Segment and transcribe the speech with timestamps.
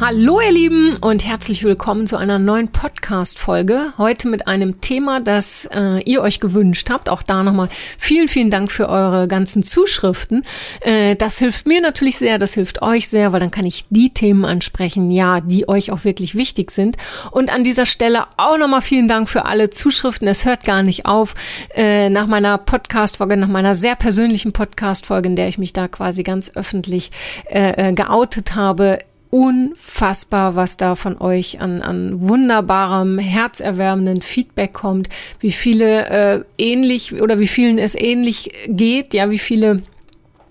[0.00, 3.92] Hallo ihr Lieben und herzlich willkommen zu einer neuen Podcast-Folge.
[3.98, 7.10] Heute mit einem Thema, das äh, ihr euch gewünscht habt.
[7.10, 10.46] Auch da nochmal vielen, vielen Dank für eure ganzen Zuschriften.
[10.80, 14.08] Äh, das hilft mir natürlich sehr, das hilft euch sehr, weil dann kann ich die
[14.08, 16.96] Themen ansprechen, ja, die euch auch wirklich wichtig sind.
[17.30, 20.26] Und an dieser Stelle auch nochmal vielen Dank für alle Zuschriften.
[20.28, 21.34] Es hört gar nicht auf.
[21.74, 26.22] Äh, nach meiner Podcast-Folge, nach meiner sehr persönlichen Podcast-Folge, in der ich mich da quasi
[26.22, 27.10] ganz öffentlich
[27.50, 35.08] äh, äh geoutet habe, unfassbar, was da von euch an, an wunderbarem, herzerwärmenden Feedback kommt,
[35.38, 39.82] wie viele äh, ähnlich oder wie vielen es ähnlich geht, ja, wie viele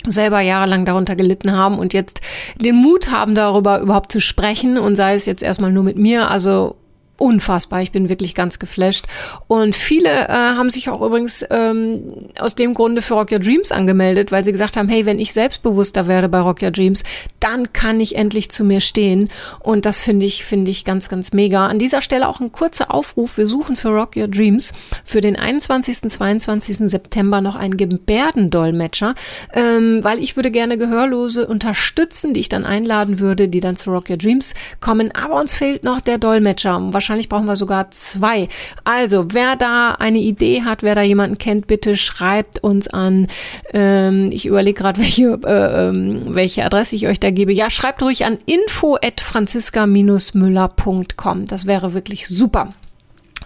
[0.08, 2.22] selber jahrelang darunter gelitten haben und jetzt
[2.56, 4.78] den Mut haben, darüber überhaupt zu sprechen.
[4.78, 6.76] Und sei es jetzt erstmal nur mit mir, also
[7.20, 7.82] unfassbar.
[7.82, 9.06] Ich bin wirklich ganz geflasht.
[9.48, 13.72] Und viele äh, haben sich auch übrigens ähm, aus dem Grunde für Rock Your Dreams
[13.72, 17.04] angemeldet, weil sie gesagt haben, hey, wenn ich selbstbewusster werde bei Rock Your Dreams,
[17.40, 19.30] dann kann ich endlich zu mir stehen.
[19.60, 21.68] Und das finde ich, finde ich ganz, ganz mega.
[21.68, 23.38] An dieser Stelle auch ein kurzer Aufruf.
[23.38, 24.74] Wir suchen für Rock Your Dreams
[25.06, 26.10] für den 21.
[26.10, 26.78] 22.
[26.90, 29.16] September noch einen Gebärdendolmetscher,
[29.54, 33.92] ähm, weil ich würde gerne Gehörlose unterstützen, die ich dann einladen würde, die dann zu
[33.92, 35.12] Rock Your Dreams kommen.
[35.14, 36.80] Aber uns fehlt noch der Dolmetscher.
[36.94, 38.50] Wahrscheinlich Wahrscheinlich brauchen wir sogar zwei.
[38.84, 43.26] Also, wer da eine Idee hat, wer da jemanden kennt, bitte schreibt uns an.
[43.74, 47.52] Ähm, ich überlege gerade, welche, äh, ähm, welche Adresse ich euch da gebe.
[47.52, 51.46] Ja, schreibt ruhig an info at franziska-müller.com.
[51.46, 52.70] Das wäre wirklich super.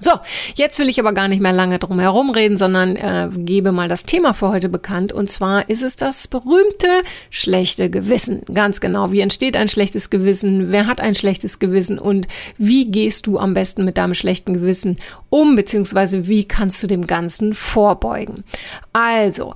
[0.03, 0.11] So,
[0.55, 3.87] jetzt will ich aber gar nicht mehr lange drum herum reden, sondern äh, gebe mal
[3.87, 5.13] das Thema für heute bekannt.
[5.13, 8.41] Und zwar ist es das berühmte schlechte Gewissen.
[8.53, 9.13] Ganz genau.
[9.13, 10.73] Wie entsteht ein schlechtes Gewissen?
[10.73, 11.99] Wer hat ein schlechtes Gewissen?
[11.99, 14.97] Und wie gehst du am besten mit deinem schlechten Gewissen
[15.29, 15.55] um?
[15.55, 18.43] Beziehungsweise wie kannst du dem Ganzen vorbeugen?
[18.91, 19.53] Also,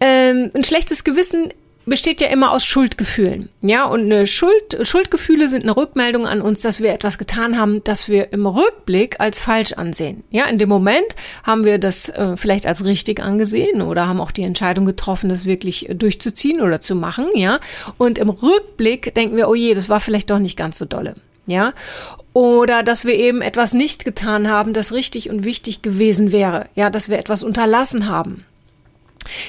[0.00, 1.52] ähm, ein schlechtes Gewissen
[1.86, 3.48] besteht ja immer aus Schuldgefühlen.
[3.62, 7.82] Ja, und eine Schuld, Schuldgefühle sind eine Rückmeldung an uns, dass wir etwas getan haben,
[7.84, 10.24] das wir im Rückblick als falsch ansehen.
[10.30, 14.30] Ja, in dem Moment haben wir das äh, vielleicht als richtig angesehen oder haben auch
[14.30, 17.26] die Entscheidung getroffen, das wirklich durchzuziehen oder zu machen.
[17.34, 17.60] Ja,
[17.98, 21.16] und im Rückblick denken wir, oh je, das war vielleicht doch nicht ganz so dolle.
[21.46, 21.72] Ja,
[22.32, 26.68] oder dass wir eben etwas nicht getan haben, das richtig und wichtig gewesen wäre.
[26.74, 28.44] Ja, dass wir etwas unterlassen haben.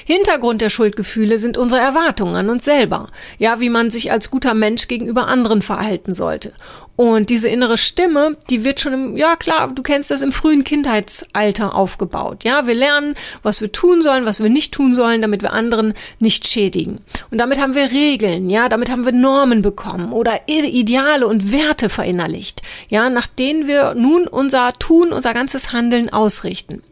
[0.04, 4.54] Hintergrund der Schuldgefühle sind unsere Erwartungen an uns selber, ja, wie man sich als guter
[4.54, 6.52] Mensch gegenüber anderen verhalten sollte.
[6.94, 10.62] Und diese innere Stimme, die wird schon im, ja klar, du kennst das im frühen
[10.62, 12.44] Kindheitsalter aufgebaut.
[12.44, 15.94] Ja, wir lernen, was wir tun sollen, was wir nicht tun sollen, damit wir anderen
[16.18, 17.00] nicht schädigen.
[17.30, 21.88] Und damit haben wir Regeln, ja, damit haben wir Normen bekommen oder Ideale und Werte
[21.88, 26.82] verinnerlicht, ja, nach denen wir nun unser Tun, unser ganzes Handeln ausrichten.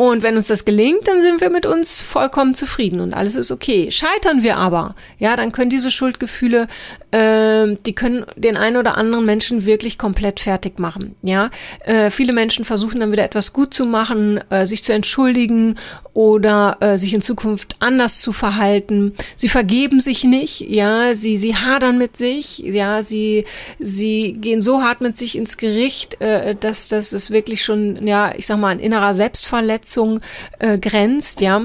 [0.00, 3.50] Und wenn uns das gelingt, dann sind wir mit uns vollkommen zufrieden und alles ist
[3.50, 3.90] okay.
[3.90, 6.68] Scheitern wir aber, ja, dann können diese Schuldgefühle,
[7.10, 11.16] äh, die können den einen oder anderen Menschen wirklich komplett fertig machen.
[11.22, 11.50] Ja,
[11.84, 15.74] äh, viele Menschen versuchen dann wieder etwas gut zu machen, äh, sich zu entschuldigen
[16.14, 19.14] oder äh, sich in Zukunft anders zu verhalten.
[19.34, 23.46] Sie vergeben sich nicht, ja, sie sie hadern mit sich, ja, sie
[23.80, 28.32] sie gehen so hart mit sich ins Gericht, äh, dass das ist wirklich schon, ja,
[28.36, 30.20] ich sag mal, ein innerer Selbstverletzung Verletzung
[30.58, 31.62] äh, grenzt, ja.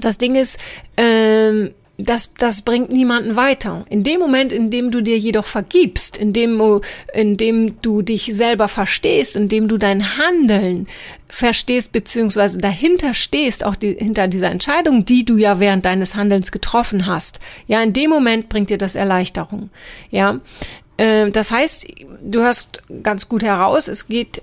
[0.00, 0.58] Das Ding ist,
[0.96, 3.84] ähm, das, das bringt niemanden weiter.
[3.90, 6.80] In dem Moment, in dem du dir jedoch vergibst, in dem,
[7.12, 10.86] in dem du dich selber verstehst, in dem du dein Handeln
[11.28, 16.50] verstehst, beziehungsweise dahinter stehst, auch die, hinter dieser Entscheidung, die du ja während deines Handelns
[16.50, 17.40] getroffen hast.
[17.66, 19.70] Ja, in dem Moment bringt dir das Erleichterung.
[20.10, 20.40] Ja,
[20.96, 21.86] das heißt,
[22.22, 24.42] du hörst ganz gut heraus, es geht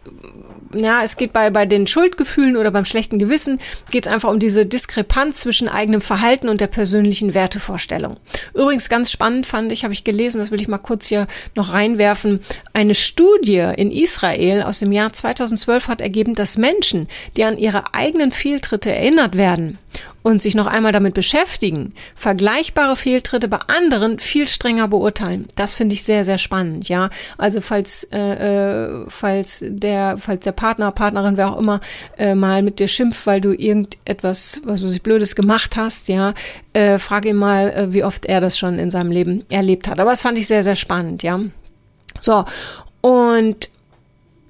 [0.77, 3.59] ja, es geht bei, bei den Schuldgefühlen oder beim schlechten Gewissen,
[3.91, 8.17] geht es einfach um diese Diskrepanz zwischen eigenem Verhalten und der persönlichen Wertevorstellung.
[8.53, 11.73] Übrigens ganz spannend fand ich, habe ich gelesen, das will ich mal kurz hier noch
[11.73, 12.39] reinwerfen,
[12.73, 17.93] eine Studie in Israel aus dem Jahr 2012 hat ergeben, dass Menschen, die an ihre
[17.93, 19.77] eigenen Fehltritte erinnert werden
[20.21, 25.47] und sich noch einmal damit beschäftigen, vergleichbare Fehltritte bei anderen viel strenger beurteilen.
[25.55, 27.09] Das finde ich sehr, sehr spannend, ja.
[27.37, 31.81] Also falls, äh, äh, falls der, falls der Partner, Partnerin, wer auch immer,
[32.17, 36.33] äh, mal mit dir schimpft, weil du irgendetwas, was weiß ich, Blödes gemacht hast, ja,
[36.73, 39.99] äh, frage ihn mal, äh, wie oft er das schon in seinem Leben erlebt hat.
[39.99, 41.39] Aber das fand ich sehr, sehr spannend, ja.
[42.21, 42.45] So,
[43.01, 43.69] und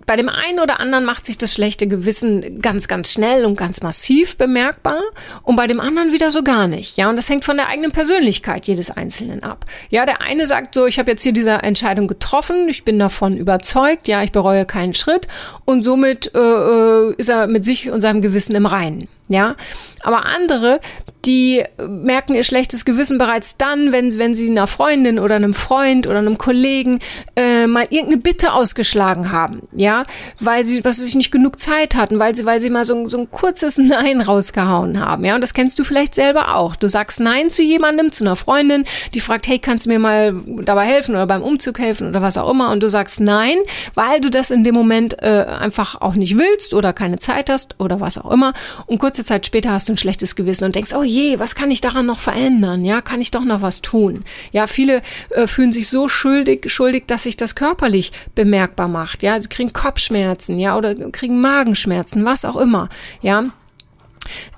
[0.09, 3.83] bei dem einen oder anderen macht sich das schlechte Gewissen ganz, ganz schnell und ganz
[3.83, 5.03] massiv bemerkbar
[5.43, 6.97] und bei dem anderen wieder so gar nicht.
[6.97, 9.67] Ja, und das hängt von der eigenen Persönlichkeit jedes Einzelnen ab.
[9.91, 13.37] Ja, der eine sagt so, ich habe jetzt hier diese Entscheidung getroffen, ich bin davon
[13.37, 15.27] überzeugt, ja, ich bereue keinen Schritt
[15.65, 19.07] und somit äh, äh ist er mit sich und seinem Gewissen im Reinen.
[19.31, 19.55] Ja,
[20.01, 20.79] aber andere,
[21.25, 26.07] die merken ihr schlechtes Gewissen bereits dann, wenn, wenn sie einer Freundin oder einem Freund
[26.07, 26.99] oder einem Kollegen
[27.35, 30.05] äh, mal irgendeine Bitte ausgeschlagen haben, ja,
[30.39, 33.19] weil sie, was sich nicht genug Zeit hatten, weil sie, weil sie mal so, so
[33.19, 36.75] ein kurzes Nein rausgehauen haben, ja, und das kennst du vielleicht selber auch.
[36.75, 40.33] Du sagst Nein zu jemandem, zu einer Freundin, die fragt, hey, kannst du mir mal
[40.63, 43.57] dabei helfen oder beim Umzug helfen oder was auch immer, und du sagst Nein,
[43.93, 47.75] weil du das in dem Moment äh, einfach auch nicht willst oder keine Zeit hast
[47.77, 48.53] oder was auch immer,
[48.87, 51.53] und kurz kurze Zeit später hast du ein schlechtes Gewissen und denkst, oh je, was
[51.53, 52.85] kann ich daran noch verändern?
[52.85, 54.23] Ja, kann ich doch noch was tun?
[54.53, 55.01] Ja, viele
[55.31, 59.21] äh, fühlen sich so schuldig, schuldig, dass sich das körperlich bemerkbar macht.
[59.21, 62.87] Ja, sie kriegen Kopfschmerzen, ja, oder kriegen Magenschmerzen, was auch immer.
[63.21, 63.43] Ja,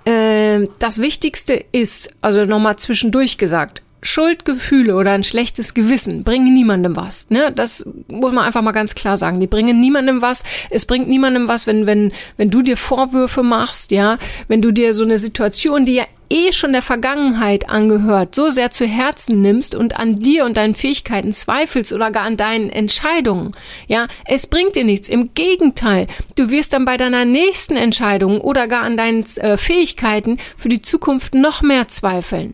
[0.06, 6.96] äh, das Wichtigste ist, also nochmal zwischendurch gesagt, Schuldgefühle oder ein schlechtes Gewissen bringen niemandem
[6.96, 7.30] was.
[7.30, 7.52] Ne?
[7.56, 9.40] Das muss man einfach mal ganz klar sagen.
[9.40, 10.44] Die bringen niemandem was.
[10.70, 14.18] Es bringt niemandem was, wenn, wenn, wenn du dir Vorwürfe machst, ja,
[14.48, 18.72] wenn du dir so eine Situation, die ja eh schon der Vergangenheit angehört, so sehr
[18.72, 23.52] zu Herzen nimmst und an dir und deinen Fähigkeiten zweifelst oder gar an deinen Entscheidungen.
[23.88, 25.10] Ja, es bringt dir nichts.
[25.10, 30.38] Im Gegenteil, du wirst dann bei deiner nächsten Entscheidung oder gar an deinen äh, Fähigkeiten
[30.58, 32.54] für die Zukunft noch mehr zweifeln.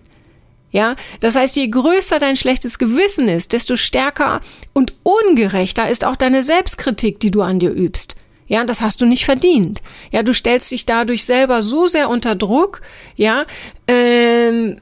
[0.69, 4.41] Ja, das heißt, je größer dein schlechtes Gewissen ist, desto stärker
[4.73, 8.17] und ungerechter ist auch deine Selbstkritik, die du an dir übst.
[8.47, 9.81] Ja, das hast du nicht verdient.
[10.11, 12.81] Ja, du stellst dich dadurch selber so sehr unter Druck,
[13.15, 13.45] ja,
[13.87, 14.79] ähm,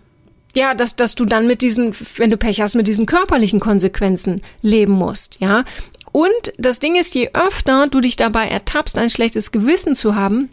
[0.55, 4.41] ja, dass, dass du dann mit diesen, wenn du Pech hast, mit diesen körperlichen Konsequenzen
[4.61, 5.65] leben musst, ja.
[6.11, 10.49] Und das Ding ist, je öfter du dich dabei ertappst, ein schlechtes Gewissen zu haben,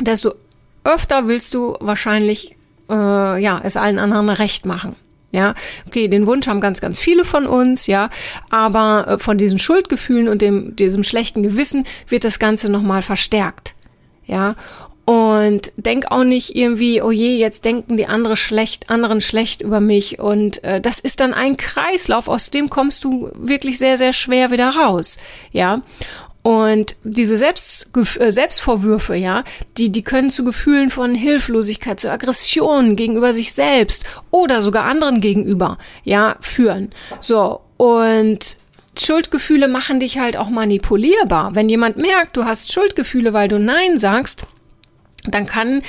[0.00, 0.32] desto
[0.82, 2.53] öfter willst du wahrscheinlich
[2.90, 4.96] äh, ja, es allen anderen recht machen.
[5.32, 5.54] Ja,
[5.86, 8.08] okay, den Wunsch haben ganz, ganz viele von uns, ja,
[8.50, 13.74] aber äh, von diesen Schuldgefühlen und dem, diesem schlechten Gewissen wird das Ganze nochmal verstärkt.
[14.26, 14.54] Ja,
[15.04, 19.80] und denk auch nicht irgendwie, oh je, jetzt denken die andere schlecht, anderen schlecht über
[19.80, 20.18] mich.
[20.18, 24.50] Und äh, das ist dann ein Kreislauf, aus dem kommst du wirklich sehr, sehr schwer
[24.50, 25.18] wieder raus.
[25.52, 25.82] Ja.
[26.44, 27.88] Und diese Selbst,
[28.18, 29.44] äh, Selbstvorwürfe, ja,
[29.78, 35.22] die, die können zu Gefühlen von Hilflosigkeit, zu Aggression gegenüber sich selbst oder sogar anderen
[35.22, 36.90] gegenüber, ja, führen.
[37.20, 37.62] So.
[37.78, 38.58] Und
[39.00, 41.54] Schuldgefühle machen dich halt auch manipulierbar.
[41.54, 44.44] Wenn jemand merkt, du hast Schuldgefühle, weil du Nein sagst,
[45.24, 45.80] dann kann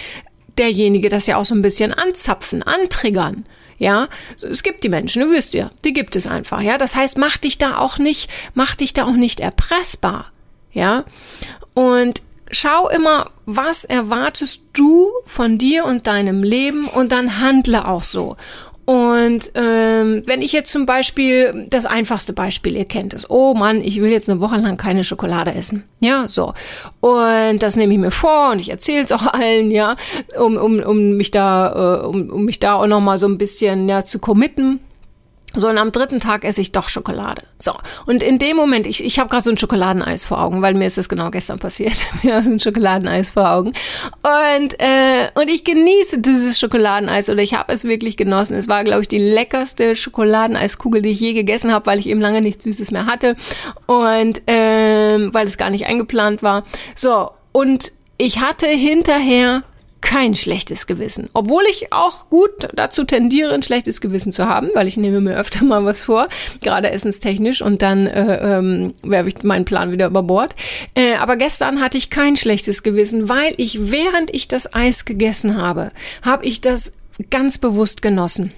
[0.58, 3.44] derjenige das ja auch so ein bisschen anzapfen, antriggern.
[3.78, 4.08] Ja,
[4.42, 6.78] es gibt die Menschen, du wirst ja, die gibt es einfach, ja.
[6.78, 10.32] Das heißt, mach dich da auch nicht, mach dich da auch nicht erpressbar
[10.76, 11.06] ja.
[11.74, 18.04] Und schau immer, was erwartest du von dir und deinem Leben und dann handle auch
[18.04, 18.38] so.
[18.86, 23.82] Und ähm, wenn ich jetzt zum Beispiel, das einfachste Beispiel, ihr kennt es, oh Mann,
[23.82, 25.84] ich will jetzt eine Woche lang keine Schokolade essen.
[26.02, 26.54] Ja, so.
[27.00, 29.96] Und das nehme ich mir vor und ich erzähle es auch allen, ja,
[30.40, 33.90] um, um, um mich da, äh, um, um mich da auch nochmal so ein bisschen
[33.90, 34.80] ja, zu committen.
[35.56, 37.44] So, und am dritten Tag esse ich doch Schokolade.
[37.60, 37.74] So,
[38.06, 40.86] und in dem Moment, ich, ich habe gerade so ein Schokoladeneis vor Augen, weil mir
[40.86, 41.96] ist das genau gestern passiert.
[42.24, 43.74] mir ist ein Schokoladeneis vor Augen.
[44.24, 48.56] Und, äh, und ich genieße dieses Schokoladeneis oder ich habe es wirklich genossen.
[48.56, 52.22] Es war, glaube ich, die leckerste Schokoladeneiskugel, die ich je gegessen habe, weil ich eben
[52.22, 53.36] lange nichts Süßes mehr hatte.
[53.86, 56.66] Und ähm, weil es gar nicht eingeplant war.
[56.96, 59.64] So, und ich hatte hinterher
[60.06, 61.30] kein schlechtes Gewissen.
[61.34, 65.36] Obwohl ich auch gut dazu tendiere, ein schlechtes Gewissen zu haben, weil ich nehme mir
[65.36, 66.30] öfter mal was vor,
[66.62, 70.56] gerade essenstechnisch, und dann äh, ähm, werfe ich meinen Plan wieder über Bord.
[70.94, 75.58] Äh, aber gestern hatte ich kein schlechtes Gewissen, weil ich, während ich das Eis gegessen
[75.58, 76.94] habe, habe ich das
[77.32, 78.52] ganz bewusst genossen.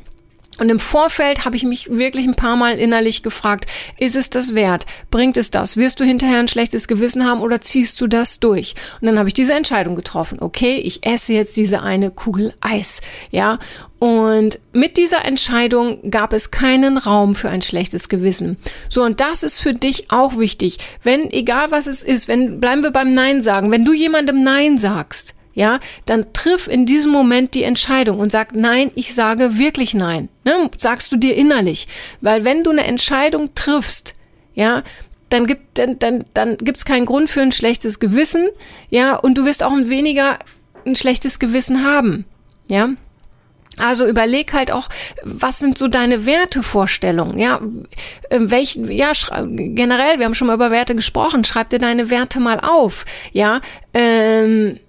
[0.59, 3.65] Und im Vorfeld habe ich mich wirklich ein paar Mal innerlich gefragt,
[3.97, 4.85] ist es das wert?
[5.11, 5.77] Bringt es das?
[5.77, 8.75] Wirst du hinterher ein schlechtes Gewissen haben oder ziehst du das durch?
[8.99, 10.39] Und dann habe ich diese Entscheidung getroffen.
[10.41, 13.01] Okay, ich esse jetzt diese eine Kugel Eis.
[13.29, 13.59] Ja.
[13.99, 18.57] Und mit dieser Entscheidung gab es keinen Raum für ein schlechtes Gewissen.
[18.89, 20.77] So, und das ist für dich auch wichtig.
[21.03, 24.77] Wenn, egal was es ist, wenn, bleiben wir beim Nein sagen, wenn du jemandem Nein
[24.77, 29.95] sagst, ja, dann triff in diesem Moment die Entscheidung und sag, nein, ich sage wirklich
[29.95, 30.29] nein.
[30.43, 30.69] Ne?
[30.77, 31.87] Sagst du dir innerlich.
[32.21, 34.13] Weil wenn du eine Entscheidung triffst,
[34.53, 34.83] ja,
[35.29, 38.49] dann gibt dann, dann, dann gibt's keinen Grund für ein schlechtes Gewissen,
[38.91, 40.37] ja, und du wirst auch weniger
[40.85, 42.25] ein schlechtes Gewissen haben,
[42.67, 42.89] ja.
[43.77, 44.89] Also überleg halt auch,
[45.23, 47.39] was sind so deine Wertevorstellungen?
[47.39, 47.61] Ja,
[48.29, 49.11] ähm, welchen, ja,
[49.43, 53.05] generell, wir haben schon mal über Werte gesprochen, schreib dir deine Werte mal auf.
[53.33, 53.61] Ja,
[53.93, 54.79] ähm,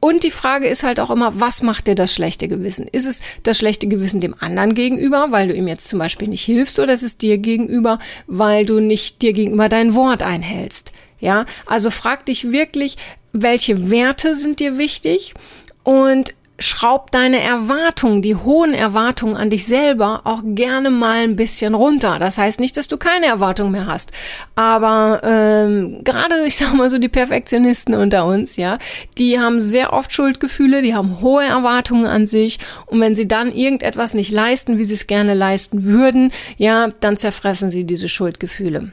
[0.00, 2.86] und die Frage ist halt auch immer, was macht dir das schlechte Gewissen?
[2.86, 6.44] Ist es das schlechte Gewissen dem anderen gegenüber, weil du ihm jetzt zum Beispiel nicht
[6.44, 10.92] hilfst, oder ist es dir gegenüber, weil du nicht dir gegenüber dein Wort einhältst?
[11.18, 12.96] Ja, also frag dich wirklich,
[13.32, 15.34] welche Werte sind dir wichtig
[15.82, 21.74] und schraub deine Erwartungen, die hohen Erwartungen an dich selber auch gerne mal ein bisschen
[21.74, 22.18] runter.
[22.18, 24.10] Das heißt nicht, dass du keine Erwartungen mehr hast.
[24.56, 28.78] Aber ähm, gerade, ich sag mal so, die Perfektionisten unter uns, ja,
[29.18, 32.58] die haben sehr oft Schuldgefühle, die haben hohe Erwartungen an sich.
[32.86, 37.16] Und wenn sie dann irgendetwas nicht leisten, wie sie es gerne leisten würden, ja, dann
[37.16, 38.90] zerfressen sie diese Schuldgefühle.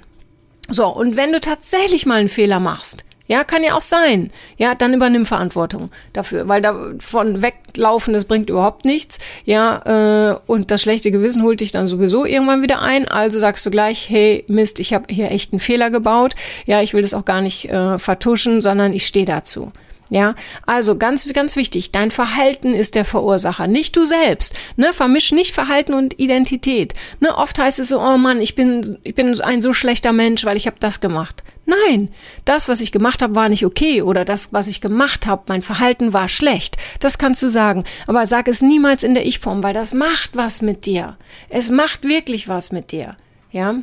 [0.68, 4.32] So, und wenn du tatsächlich mal einen Fehler machst, ja, kann ja auch sein.
[4.58, 9.20] Ja, dann übernimm Verantwortung dafür, weil davon weglaufen, das bringt überhaupt nichts.
[9.46, 13.08] Ja, äh, und das schlechte Gewissen holt dich dann sowieso irgendwann wieder ein.
[13.08, 16.36] Also sagst du gleich, hey Mist, ich habe hier echt einen Fehler gebaut.
[16.66, 19.72] Ja, ich will das auch gar nicht äh, vertuschen, sondern ich stehe dazu.
[20.10, 20.36] Ja,
[20.68, 24.54] also ganz, ganz wichtig, dein Verhalten ist der Verursacher, nicht du selbst.
[24.76, 26.94] Ne, vermisch nicht Verhalten und Identität.
[27.20, 30.46] Ne, oft heißt es so, oh Mann, ich bin, ich bin ein so schlechter Mensch,
[30.46, 31.44] weil ich habe das gemacht.
[31.66, 32.10] Nein,
[32.46, 35.64] das, was ich gemacht habe, war nicht okay oder das, was ich gemacht habe, mein
[35.64, 36.78] Verhalten war schlecht.
[37.00, 40.62] Das kannst du sagen, aber sag es niemals in der Ich-Form, weil das macht was
[40.62, 41.18] mit dir.
[41.50, 43.18] Es macht wirklich was mit dir.
[43.52, 43.76] Ja.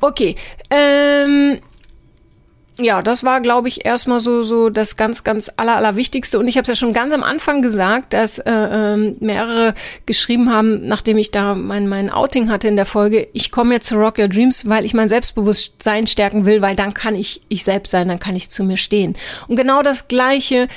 [0.00, 0.34] Okay.
[0.70, 1.60] Ähm,
[2.84, 6.38] ja, das war, glaube ich, erstmal so so das ganz, ganz aller, aller Wichtigste.
[6.38, 9.74] Und ich habe es ja schon ganz am Anfang gesagt, dass äh, äh, mehrere
[10.06, 13.88] geschrieben haben, nachdem ich da mein, mein Outing hatte in der Folge, ich komme jetzt
[13.88, 17.64] zu Rock Your Dreams, weil ich mein Selbstbewusstsein stärken will, weil dann kann ich ich
[17.64, 19.16] selbst sein, dann kann ich zu mir stehen.
[19.48, 20.68] Und genau das Gleiche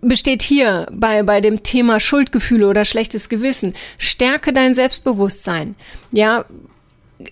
[0.00, 3.74] besteht hier bei, bei dem Thema Schuldgefühle oder schlechtes Gewissen.
[3.98, 5.74] Stärke dein Selbstbewusstsein.
[6.12, 6.44] Ja,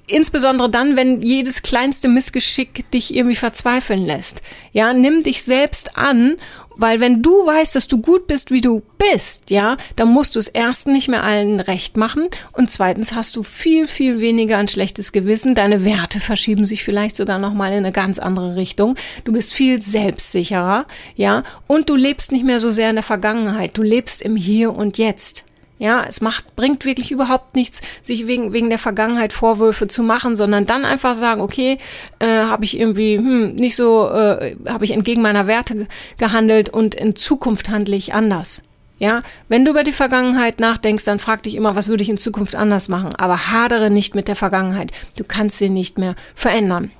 [0.07, 4.43] insbesondere dann, wenn jedes kleinste Missgeschick dich irgendwie verzweifeln lässt.
[4.73, 6.37] Ja, nimm dich selbst an,
[6.77, 10.39] weil wenn du weißt, dass du gut bist, wie du bist, ja, dann musst du
[10.39, 14.69] es erst nicht mehr allen recht machen und zweitens hast du viel, viel weniger ein
[14.69, 15.55] schlechtes Gewissen.
[15.55, 18.97] Deine Werte verschieben sich vielleicht sogar nochmal in eine ganz andere Richtung.
[19.25, 23.79] Du bist viel selbstsicherer, ja, und du lebst nicht mehr so sehr in der Vergangenheit.
[23.79, 25.46] Du lebst im Hier und Jetzt.
[25.79, 30.35] Ja, es macht, bringt wirklich überhaupt nichts, sich wegen, wegen der Vergangenheit Vorwürfe zu machen,
[30.35, 31.79] sondern dann einfach sagen, okay,
[32.19, 36.95] äh, habe ich irgendwie hm, nicht so, äh, habe ich entgegen meiner Werte gehandelt und
[36.95, 38.65] in Zukunft handle ich anders.
[38.99, 42.17] Ja, wenn du über die Vergangenheit nachdenkst, dann frag dich immer, was würde ich in
[42.17, 43.15] Zukunft anders machen.
[43.15, 44.91] Aber hadere nicht mit der Vergangenheit.
[45.19, 46.91] Du kannst sie nicht mehr verändern.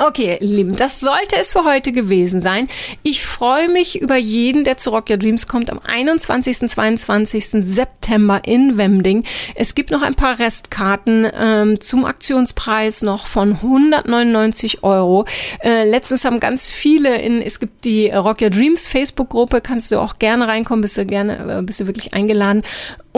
[0.00, 2.68] Okay, Lieben, das sollte es für heute gewesen sein.
[3.02, 6.70] Ich freue mich über jeden, der zu Rock Your Dreams kommt am 21.
[6.70, 7.48] 22.
[7.64, 9.24] September in Wemding.
[9.56, 15.26] Es gibt noch ein paar Restkarten ähm, zum Aktionspreis noch von 199 Euro.
[15.64, 19.98] Äh, letztens haben ganz viele in, es gibt die Rock Your Dreams Facebook-Gruppe, kannst du
[19.98, 22.62] auch gerne reinkommen, bist du gerne, äh, bist du wirklich eingeladen.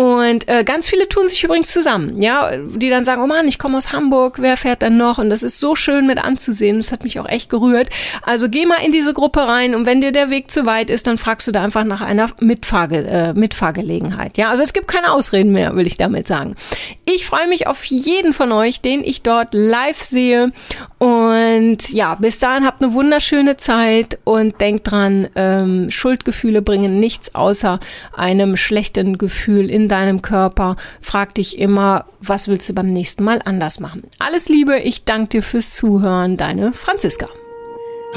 [0.01, 3.59] Und äh, ganz viele tun sich übrigens zusammen, ja, die dann sagen, oh Mann, ich
[3.59, 5.19] komme aus Hamburg, wer fährt denn noch?
[5.19, 6.79] Und das ist so schön mit anzusehen.
[6.79, 7.91] Das hat mich auch echt gerührt.
[8.23, 11.07] Also geh mal in diese Gruppe rein und wenn dir der Weg zu weit ist,
[11.07, 14.39] dann fragst du da einfach nach einer Mitfahrge äh, Mitfahrgelegenheit.
[14.39, 16.57] Ja, also es gibt keine Ausreden mehr, will ich damit sagen.
[17.05, 20.51] Ich freue mich auf jeden von euch, den ich dort live sehe.
[20.97, 27.35] Und ja, bis dahin habt eine wunderschöne Zeit und denkt dran, ähm, Schuldgefühle bringen nichts
[27.35, 27.81] außer
[28.15, 30.77] einem schlechten Gefühl in deinem Körper.
[31.01, 34.03] Frag dich immer, was willst du beim nächsten Mal anders machen?
[34.19, 37.29] Alles Liebe, ich danke dir fürs Zuhören, deine Franziska.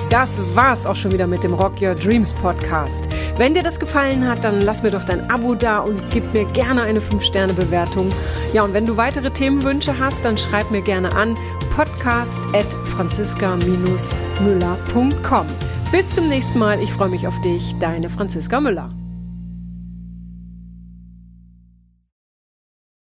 [0.10, 3.10] Das war's auch schon wieder mit dem Rock Your Dreams Podcast.
[3.38, 6.44] Wenn dir das gefallen hat, dann lass mir doch dein Abo da und gib mir
[6.46, 8.12] gerne eine 5-Sterne-Bewertung.
[8.54, 11.38] Ja, und wenn du weitere Themenwünsche hast, dann schreib mir gerne an
[11.76, 15.48] podcast at franziska-müller.com.
[15.92, 16.82] Bis zum nächsten Mal.
[16.82, 19.03] Ich freue mich auf dich, deine Franziska Müller.